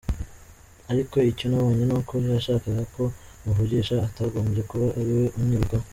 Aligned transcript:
Ariko 0.91 1.15
icyo 1.31 1.45
nabonye 1.47 1.83
ni 1.85 1.93
uko 1.99 2.13
yashakaga 2.35 2.83
ko 2.95 3.03
muvugisha 3.43 3.95
atagombye 4.07 4.61
kuba 4.69 4.87
ari 4.99 5.11
we 5.17 5.25
unyirukaho. 5.39 5.85